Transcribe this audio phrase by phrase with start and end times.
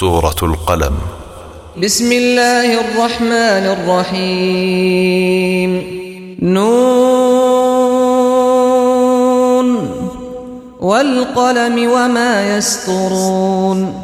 [0.00, 0.96] سورة القلم.
[1.82, 5.70] بسم الله الرحمن الرحيم.
[6.42, 6.88] نون.
[10.80, 13.94] والقلم وما يسطرون.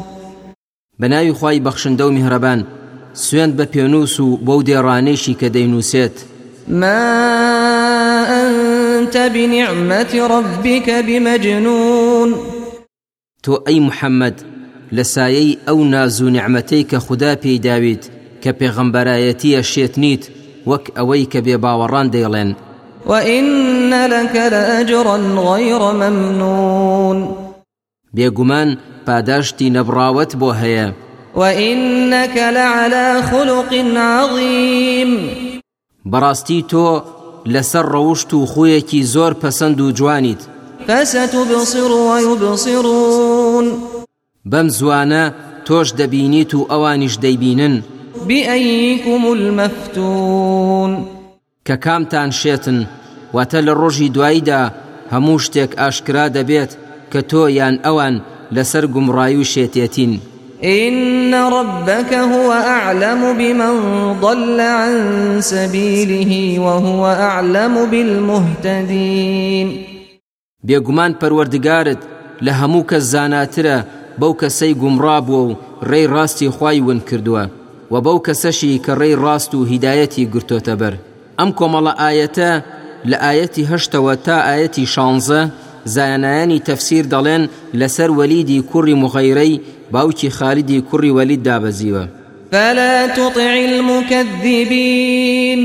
[0.99, 2.65] بەناوی خی بەخشندە و میهرەبان
[3.13, 6.25] سوێند بە پێنووس و بەو دێڕانێشی کە دەینووسێت
[6.67, 7.05] ما
[8.29, 12.35] أنت بنعمة ربك بمجنون.
[13.43, 14.37] تۆ ئەی محەممەد
[14.95, 17.33] لە سایەی ئەو ناز و نعمەتەی کە خوددا
[17.67, 18.03] داویت
[18.43, 20.23] کە پێغەمبەرایەتیە شێت نیت
[20.69, 22.49] وەک ئەوەی کە بێ باوەڕان دەیڵێن.
[23.05, 25.17] وإن لك لأجرا
[25.49, 27.17] غير ممنون.
[28.15, 30.87] بێگومان پاداشتی نەبراوت بۆ هەیە.
[31.35, 35.29] وإنك لعلى خلق عظيم.
[36.11, 37.03] بەڕاستی تۆ
[37.53, 40.41] لەسەر ڕەوشت و خۆیەکی زۆر پەسەند و جوانیت.
[40.87, 43.96] فستبصر ويبصرون.
[44.51, 45.23] بەم زوانە
[45.67, 47.75] تۆش دەبینیت و ئەوانیش دەیبینن.
[48.27, 50.91] بأيكم المفتون.
[51.67, 52.79] کە کامتان شێتن
[53.33, 54.61] واتە لە ڕۆژی دواییدا
[55.13, 56.71] هەموو شتێک ئاشکرا دەبێت
[57.11, 58.15] کە تۆ یان ئەوان
[58.55, 60.13] لەسەر گومڕایی و شێتێتین.
[60.63, 63.75] إن ربك هو أعلم بمن
[64.21, 64.95] ضل عن
[65.41, 69.67] سبيله وهو أعلم بالمهتدين.
[72.41, 73.77] لە هەموو کەس زاناترە
[74.19, 75.57] بەو کەسەی گومڕا بووە و
[75.89, 77.43] ڕێی ڕاستی خوای ون کردووە
[77.91, 80.93] و بەو کەسەشی کە ڕێی ڕاست و هیدایەتی گرتۆتە بەر.
[81.39, 82.51] ئەم کۆمەڵە ئاەتە
[83.09, 85.41] لە ئاەتی هەشتەوە تا ئاەتی شانزە
[85.95, 87.43] زایانایانی تەفسیر دەڵێن
[87.79, 89.61] لەسەر وەلیدی کوڕی مغەیرەی
[89.93, 92.03] باوکی خالیدی کوڕی وەلید دابەزیوە.
[92.51, 95.61] فلا تطع المكذبين.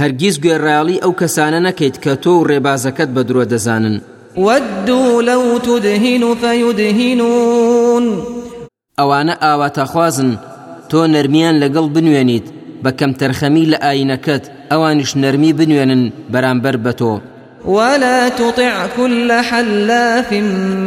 [0.00, 3.96] هەرگیز گوێڕایاڵی ئەو کەسانە نەکەیت کە تۆ و ڕێبازەکەت بە درۆ دەزانن.
[4.36, 8.04] ودوا لو تدهن فيدهنون.
[8.98, 10.30] ئەوانە ئاواتەخوازن
[10.90, 12.46] تۆ نەرمیان لەگەڵ بنوێنیت
[12.84, 17.12] بە کەم تەرخەمی لە ئاینەکەت ئەوانش نەرمی بنوێنن بەرامبەر بە تۆ
[17.64, 20.32] ولا تطع كل حلاف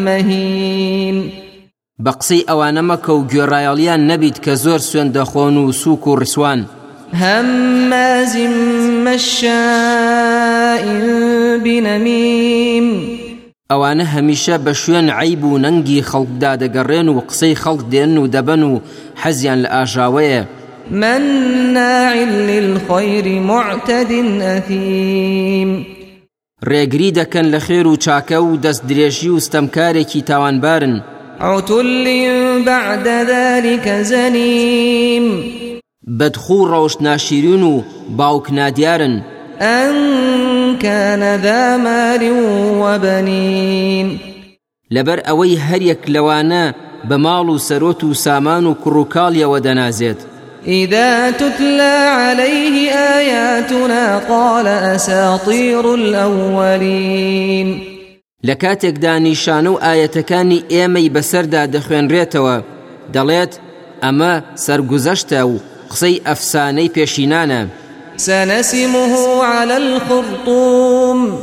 [0.06, 1.32] مهين.
[2.04, 6.66] بە قسەی ئەوانە مەکە و گوێڕایاڵیان نەبیت کە زۆر سوێن دەخۆن و سووک و ڕسوان
[7.14, 8.38] هماز
[9.06, 10.84] مشاء
[11.64, 13.27] بنميم.
[13.72, 18.64] ئەوانە هەمیشە بە شوێن عیب و نەنگی خەڵکدا دەگەڕێن و قسەی خەڵک دێن و دەبەن
[18.70, 18.82] و
[19.22, 20.44] حەزیان لە ئاژاوەیە.
[20.92, 22.14] مناع
[22.50, 24.12] للخير معتد
[24.42, 25.86] أثيم
[26.70, 31.04] ڕێگری دەکەن لە خێر و چاکە و دەست درێژی و ستەمکارێکی تاوانبارن.
[31.42, 32.06] عتل
[32.66, 35.44] بعد ذلك زنيم
[36.20, 37.82] بەدخوو ڕەوشت ناشیرین و
[38.18, 39.24] باوک نادیارن
[39.62, 42.32] أن كان ذا مال
[42.82, 44.20] وبنين.
[44.92, 46.74] لبر أوي هريك لوانا
[47.04, 50.18] بمال سروت سامان كروكاليا ودنازيت
[50.68, 57.84] إذا تتلى عليه آياتنا قال أساطير الأولين.
[58.44, 62.62] لە کاتێکدا نیشانە و ئایەتەکانی ئێمەی بەسەردا دەخوێنرێتەوە
[63.14, 63.56] دليت
[64.04, 64.34] ئەمە
[64.66, 65.54] سرگزەشتە و
[65.92, 67.62] قسەی ئەفسانەی پێشینانە.
[68.18, 71.38] سنسمه على الخرطوم.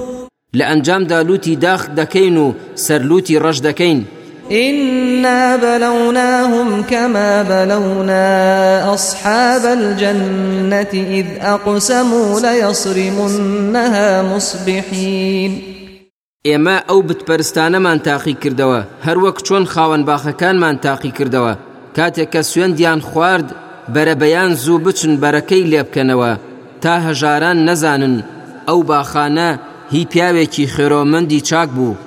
[0.57, 4.05] لە ئەنجامدا لوتی داخ دەکەین و سەرلوتی ڕەش دەکەین
[4.51, 15.63] إنا بلوناهم كما بلونا أصحاب الجنة إذ أقسموا ليصرمنها مصبحين.
[16.49, 21.57] ئێمە ئەو بتپەرستانەمان تاقی کردەوە هەروەک چۆن خاوەن باخەکانمان تاقی کردەوە
[21.97, 23.55] کاتێک کە سوێندیان خوارد
[23.95, 26.33] بەرەبەیان زوو بچن بەرەکەی لێبکەنەوە
[26.85, 28.17] تا هەژاران نەزانن
[28.69, 29.51] ئەو باخانە
[29.93, 32.01] هی پیاوێکی خێرۆمەندی چاک بوو.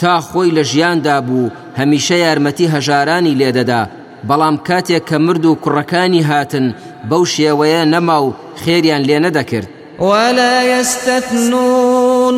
[0.00, 3.82] تا خۆی لە ژیاندا بوو هەمیشە یارمەتی هەژارانی لێدەدا
[4.28, 6.66] بەڵام کاتێک کە مرد و کوڕەکانی هاتن
[7.08, 9.68] بەو شێوەیە نەما و خێریان لێ نەدەکرد.
[10.08, 12.36] ولا يستثنون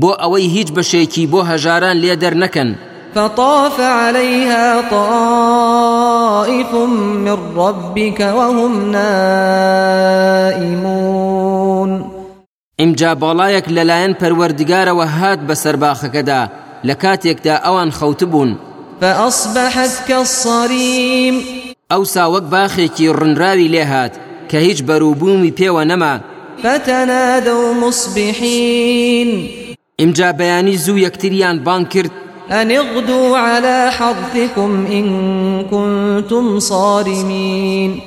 [0.00, 2.70] بۆ ئەوەی هیچ بەشێکی بۆ هەژاران لێ دەرنەکەن.
[3.14, 4.82] فطاف عليها
[6.32, 10.12] طائف من ربك وهم نائمون
[12.80, 16.42] ئیمجا باڵایەک لەلایەن پەروەردگارەوە هات بە سەرباخەکەدا
[16.88, 18.50] لە کاتێکدا ئەوان خەوتبوون
[19.00, 21.34] فأصبحت كالصريم
[21.90, 24.14] ئەو ساوەک باخێکی ڕنراوی لێ هات
[24.50, 26.14] کە هیچ بەرووبوومی پێوە نەما.
[26.62, 29.30] فتنادوا مصبحين
[29.98, 32.10] ئیمجا بەیانی زوو یەکتریان بان کرد
[32.52, 35.06] أن اغدوا على حرثكم إن
[35.70, 38.00] كنتم صارمين.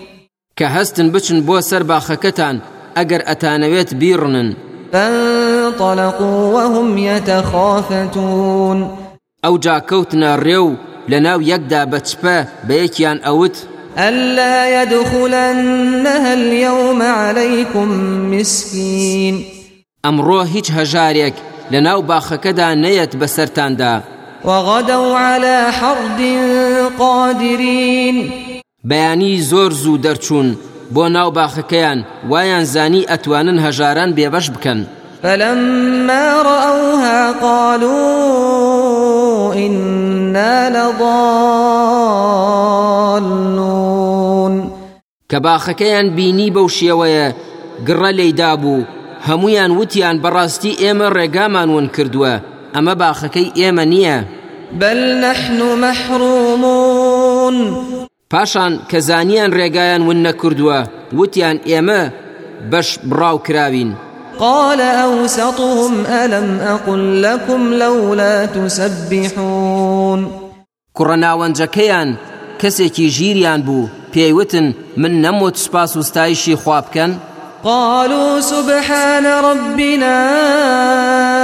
[0.60, 2.56] کە هەستن بچن بۆ سەر باخەکەتان
[2.98, 4.56] ئەگەر ئەتانەوێت بیڕنن
[4.94, 8.90] فانطلقوا وهم يتخافتون.
[9.44, 10.70] ئەو جا کەوتنە ڕێو
[11.10, 12.38] لە ناو یەکدا بە چپە
[12.68, 13.58] بە یەکیان ئەوت
[13.98, 17.90] ألا يدخلنها اليوم عليكم
[18.32, 19.46] مسكين.
[20.08, 21.34] ئەمڕۆ هیچ هەژارێک
[21.72, 24.15] لە ناو باخەکەدا نەیەت بەسەرتاندا
[24.46, 26.22] وغدوا على حرد
[27.00, 28.32] قادرين.
[28.84, 30.58] بەیانی زۆر زوو دەرچوون
[30.94, 32.00] بۆ ناو باخەکەیان
[32.30, 34.80] وایان زانی ئەتوانن هەژاران بێبەش بکەن.
[35.24, 37.96] فلما رأوها قالوا
[39.54, 41.76] إنا لضالون.
[45.34, 47.28] کە باخەکەیان بینی بەو شێوەیە
[47.88, 48.86] گڕە لەیدا بوو
[49.28, 52.34] هەمویان وتیان بەڕاستی ئێمە ڕێگامان ون کردووە
[52.76, 54.18] ئەمە باخەکەی ئێمە نییە.
[54.80, 57.56] بل نحن محرومون.
[58.30, 60.80] پاشان کە زانیان ڕێگایان ون نەکردووە
[61.14, 62.02] وتیان ئێمە
[62.72, 63.96] بەش بڕاو کراوین.
[64.40, 70.30] قال أوسطهم ألم أقل لكم لولا تسبحون.
[70.98, 72.10] کوڕەناوەنجەکەیان
[72.62, 74.68] کەسێکی ژیریان بوو پێیوتن
[74.98, 77.12] من نەموت سپاس و ستایشی خوا بکەن.
[77.64, 80.20] قالوا سبحان ربنا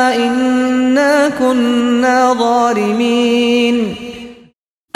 [0.09, 3.95] إنا كنا ظالمين.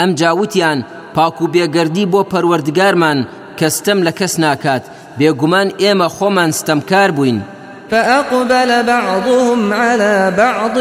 [0.00, 3.18] ئەم جاوتیان پاک و بێگەردی بۆ پەروەردگارمان
[3.58, 4.82] کەستەم لە کەس ناکات
[5.18, 7.42] بێگومان ئێمە خۆمان ستەمکار بووین.
[7.90, 10.76] فأقبل بعضهم على بعض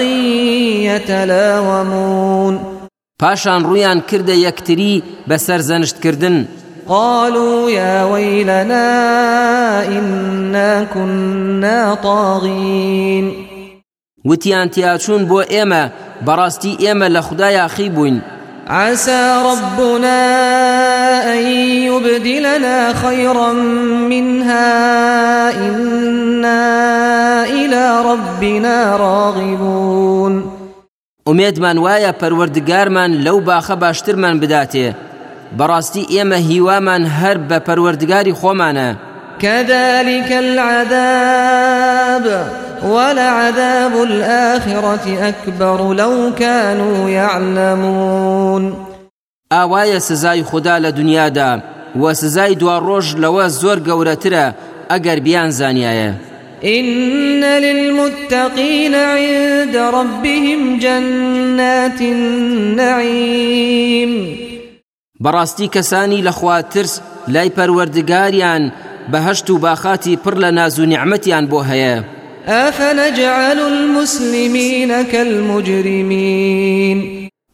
[0.89, 2.59] يتلاومون.
[3.19, 6.45] پاشان ڕویان کردە یەکتری بەسەر زەنشتکردن.
[6.87, 8.87] قالوا يا ويلنا
[9.87, 13.44] إنا كنا طاغين.
[14.25, 15.83] وتیان تیاچوون بۆ ئێمە
[16.25, 18.21] بەڕاستی ئێمە لە خوددا یاخی بووین
[18.67, 20.21] عسى ربنا
[21.33, 21.41] أن
[21.89, 23.53] يبدلنا خيرا
[24.09, 30.43] منها إنا إلى ربنا راغبون.
[31.29, 34.87] ئومێدمان وایە پەروەردگارمان لەو باخە باشترمان بداتێ
[35.57, 38.89] بەڕاستی ئێمە هیوامان هەر بە پەروەردگاری خۆمانە
[39.41, 42.25] كذلك العذاب.
[42.85, 48.73] ولعذاب الآخرة أكبر لو كانوا يعلمون.
[49.53, 51.61] ئاوایە سزای خوددا لە دنیادا
[51.99, 54.53] وە سزای دوا ڕۆژ لەوە زۆر گەورەترە
[54.91, 56.13] ئەگەر بیان زانایە
[56.63, 63.45] إن للمتقين عند ربهم جنات النعيم.
[65.23, 68.71] بەڕاستی کەسانی لەخوا ترس لای پەروەردگاریان
[69.11, 70.79] بەهشت و باخاتی پڕ لە ناز
[72.47, 76.97] أفنجعل المسلمين كالمجرمين؟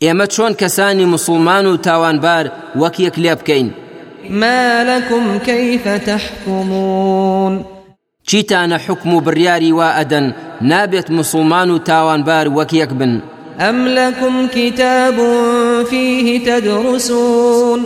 [0.04, 3.72] ئێمە چۆن کەسانی مسلمان و تاوانبار وەک یەک لێ بکەین؟
[4.30, 7.66] ما لكم كيف تحكمون؟
[8.28, 13.22] چیتانە حکم و بڕیاری وا ئەدەن نابێت مسلمان و تاوانبار وەک یەک بن؟
[13.60, 15.16] أم لكم كتاب
[15.90, 17.86] فيه تدرسون؟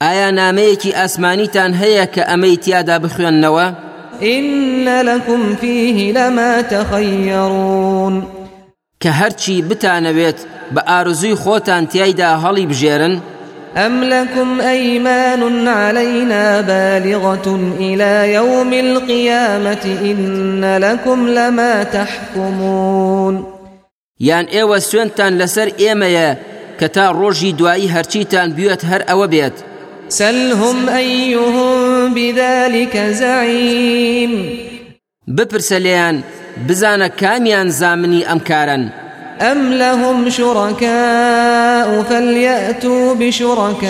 [0.00, 3.91] ئایا نامەیەکی ئاسمانیتان هەیە کە ئەمەی تیادا بخوێندنەوە؟
[4.22, 8.24] إن لكم فيه لما تخيرون
[9.04, 10.40] کە هەرچی بتانەوێت
[10.74, 13.20] بە ئارزووی خۆتان تایدا هەڵی بژێرن
[13.76, 23.46] أم لكم أيمان علينا بالغة إلى يوم القيامة إن لكم لما تحكمون
[24.20, 26.36] یان ئێوە سوێنتان لەسەر ئێمەیە
[26.80, 28.48] کە تا ڕۆژی دوایی هەرچیتان
[28.90, 29.56] هەر ئەوە بێت.
[30.08, 31.81] سلهم أيهم
[32.14, 34.32] بذلك زعيم.
[35.28, 36.16] بپرسە لێیان
[36.68, 38.92] بزانە کامیان زامنی ئەم کارن؟
[39.40, 43.80] أم لهم شركاء فليأتوا بشركائهم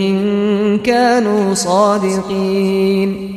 [0.00, 3.30] إن كانوا صادقين.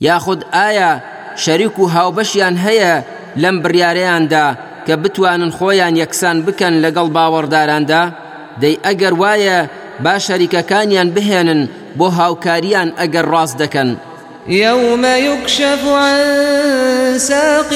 [0.00, 1.00] یاخود ئایا
[1.36, 3.02] شەریک و هاوبەشیان هەیە
[3.36, 4.46] لەم بڕیارەیاندا
[4.86, 8.02] کە بتوانن خۆیان یەکسان بکەن لەگەڵ باوەڕداراندا؟
[8.62, 9.58] دەی ئەگەر وایە
[10.04, 11.62] با شەریکەکانیان بهێنن
[11.98, 13.90] بۆ هاوکاریان ئەگەر ڕاست دەکەن.
[14.48, 17.70] يوم يكشف عن ساق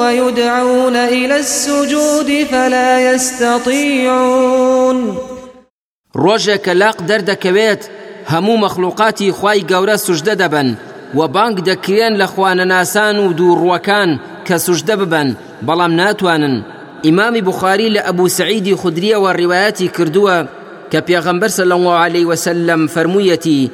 [0.00, 4.98] ويدعون إلى السجود فلا يستطيعون.
[6.16, 7.82] ڕۆژێک کە لاق دەردەکەوێت
[8.32, 10.68] هەموو مەخلوقاتی خی گەورە سوژدە دەبن
[11.14, 14.10] و بانگ دەکرێن لە خوانەناسان و دووڕوەکان
[14.46, 15.28] کە سوژدە ببن
[15.66, 16.56] بەڵام ناتوانن.
[17.02, 20.36] ئیمامی بخاری لە ئەبوو سعیدی خودریەوە ڕیواەتی کردووە
[20.92, 23.70] کە پێغەمبەر صلى الله عليه وسلم فرموویەتی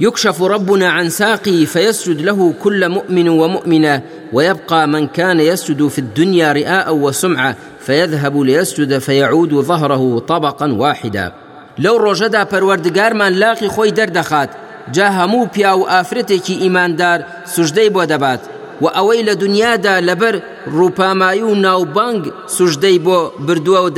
[0.00, 6.52] يكشف ربنا عن ساقه فيسجد له كل مؤمن ومؤمنة ويبقى من كان يسجد في الدنيا
[6.52, 11.32] رئاء وسمعة فيذهب ليسجد فيعود ظهره طبقا واحدا.
[11.78, 14.48] لو ڕۆژەدا پەروەردگارمان لاقی خۆی دەردەخات
[14.92, 17.20] جا هەموو پیا و ئافرەتێکی ئیماندار
[17.54, 18.40] سوژدەی بۆ دەبات
[18.82, 20.34] و ئەوەی لە دنیادا لەبەر
[20.76, 23.90] ڕووپامایی و ناوبانگ سوژدەی بۆ بردووە و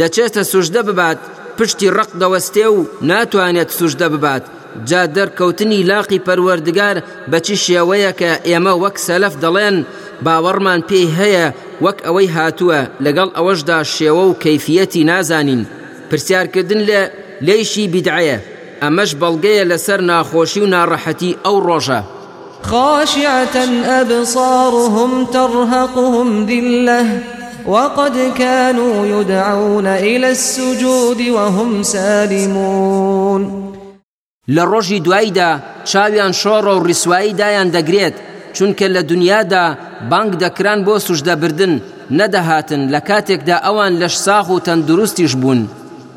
[0.00, 1.18] دەچێتە سوژدە ببات
[1.58, 2.78] پشتی ڕق دەوەستێ و
[3.10, 4.44] ناتوانێت سوژدە ببات.
[4.88, 6.96] جا دەرکەوتنی لاقی پەروەردگار
[7.30, 9.76] بەچی شێوەیە کە ئێمە وەک سەلف دەڵێن
[10.24, 11.46] باوەڕمان پێی هەیە
[11.84, 15.62] وەک ئەوەی هاتووە لەگەڵ ئەوەشدا شێوە و کەیفیەتی نازانین.
[16.10, 17.02] پرسیارکردن لێ
[17.46, 18.38] لێیشی بیدعەیە
[18.82, 22.00] ئەمەش بەڵگەیە لەسەر ناخۆشی و ناڕەحەتی ئەو ڕۆژە.
[22.70, 23.56] خاشعة
[24.00, 27.06] أبصارهم ترهقهم ذلة
[27.66, 33.72] وقد كانوا يدعون إلى السجود وهم سالمون.
[34.48, 35.50] لە ڕۆژی دواییدا
[35.84, 38.14] چاویان شۆڕە و ڕیسایی دایان دەگرێت
[38.56, 39.76] چونکە لە دنیادا
[40.10, 41.74] بانگ دەکران بۆ سوشدەبردن
[42.18, 45.68] نەدەهاتن لە کاتێکدا ئەوان لەش ساغ و تەندروستیش بوون.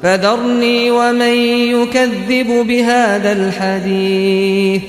[0.04, 1.36] فذرني ومن
[1.76, 4.82] يكذب بهذا الحديث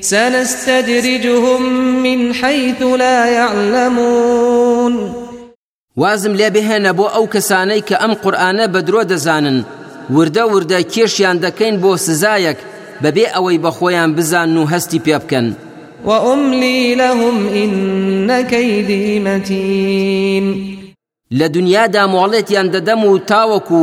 [0.00, 1.62] سنستدرجهم
[2.02, 5.23] من حيث لا يعلمون.
[5.96, 9.58] وازم لێ بهێنە بۆ ئەو کەسانەی کە ئەم قورآانە بە درۆ دەزانن.
[10.14, 12.58] وردە وردە کێشیان دەکەین بۆ سزایەک
[13.02, 15.46] بەبێ ئەوەی بەخۆیان بزان و هەستی پێ بکەن.
[16.04, 20.46] وأملي لهم إن كيدي متين.
[21.38, 23.82] لە دنیادا مۆڵێتیان دەدەم و تاوەکو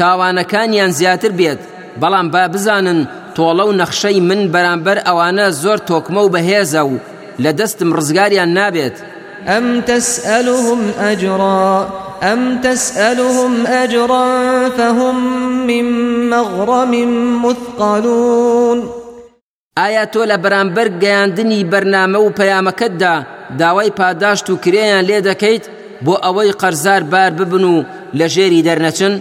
[0.00, 1.60] تاوانەکانیان زیاتر بێت.
[2.00, 3.00] بەڵام با بزانن
[3.36, 6.94] تۆڵە و نەخشەی من بەرامبەر ئەوانە زۆر تۆکمە و بەهێزە و
[7.42, 8.96] لە دەستم ڕزگاریان نابێت.
[9.56, 11.90] أم تسألهم أجرا
[12.22, 15.16] أم تسألهم أجرا فهم
[15.66, 15.84] من
[16.30, 16.92] مغرم
[17.42, 18.90] مثقلون
[19.78, 23.14] ئایا تۆ لە بەرامبەر گەیاندنی بەرنامە و پەیامەکەتدا
[23.58, 25.64] داوای پاداشت و کرێیان لێ دەکەیت
[26.04, 27.84] بۆ ئەوەی قەرزار بار ببن و
[28.18, 29.14] لە ژێری دەرنەچن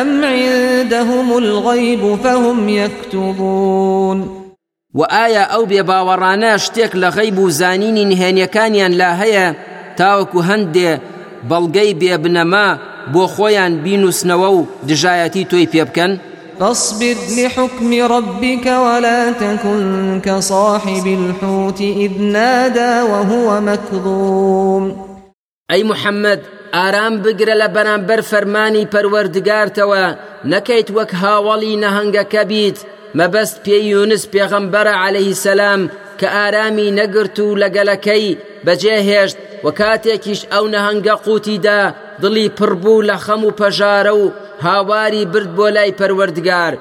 [0.00, 4.40] أم عندهم الغيب فهم يكتبون.
[4.94, 9.46] و ئایا ئەو بێباوەڕانە شتێک لە غەیب و زانینی نهێنیەکانیان لا هەیە
[10.00, 10.90] تاوەکو هەندێ
[11.50, 12.68] بەڵگەی بێبنەما
[13.12, 16.12] بۆ خۆیان بینوسنەوە و دژایەتی تۆی پێ بکەن
[16.60, 24.84] فاصبر لحكم ربك ولا تكن كصاحب الحوت إذ نادى وهو مكظوم.
[25.70, 26.40] ئەی محەممەد
[26.72, 30.04] ئارام بگرە لە بەرامبەر فەرمانی پەروەردگارتەوە
[30.52, 32.78] نەکەیت وەک هاوڵی نەهنگەکە بیت
[33.18, 35.82] مەبەست پێی یونس پێغەمبەرە عليهەی سەسلام
[36.20, 38.36] کە ئارامی نەگرت و لەگەلەکەی
[38.66, 41.80] بەجێهێشت و کاتێکیش ئەو نەهنگە قوتیدا
[42.22, 44.24] دڵی پڕبوو لە خەم و پەژارە و
[44.64, 46.72] هاواری برد بۆ لای پەروەردگار.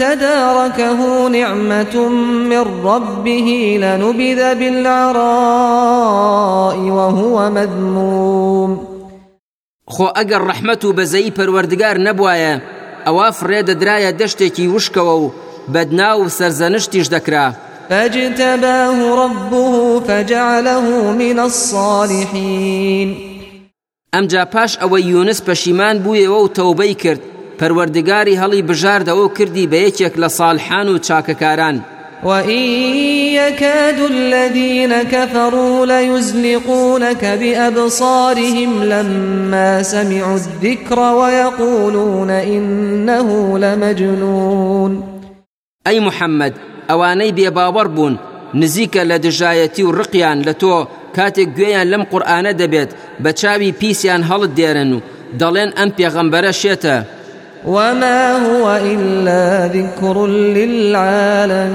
[0.00, 2.08] تداركه نعمة
[2.50, 5.18] من ربه لنبذ بالعراء
[6.76, 8.90] وهو مذموم.
[9.94, 12.54] خۆ ئەگەر ڕەحمەت و بەزەی پەروەردگار نەبوایە
[13.06, 15.24] ئەوە فرێدەدرایە دەشتێکی وشکەوە و
[15.74, 17.46] بەدنا و سەرزەنشتیش دەکرا.
[17.88, 20.80] فاجتباه ربه فجعله
[21.12, 23.16] من الصالحين.
[24.14, 27.20] ئەمجا پاش ئەوەی یونس پەشیمان بوویەوە و تەوبەی کرد.
[27.58, 31.76] پەروەردگاری هەڵی بژاردەوە کردی بە یەکێک لە ساڵحان و چاکەکاران.
[32.24, 32.64] وإن
[33.40, 45.19] يكاد الذين كفروا ليزلقونك بأبصارهم لما سمعوا الذكر ويقولون إنه لمجنون.
[45.86, 46.54] ئەی محەممەد
[46.90, 48.14] ئەوانەی بێباوەڕ بوون.
[48.60, 50.76] نزیکە لە دژایەتی و ڕقیان لە تۆ
[51.16, 52.90] کاتێک گوێیان لەم قورآانە دەبێت
[53.22, 55.04] بە چاوی پیسیان هەڵت دێرن و
[55.40, 56.96] دەڵێن ئەم پێغەمبەرە شێتە.
[57.74, 59.42] وما هو إلا
[59.76, 60.16] ذكر
[60.56, 61.70] للعالمين.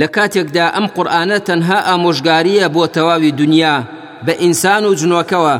[0.00, 3.76] لە کاتێکدا ئەم قورآانە تەنها ئامۆژگاریە بۆ تەواوی دنیا
[4.26, 5.56] بە ئینسان و جنۆکەوە.